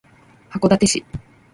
[0.49, 1.05] 函館市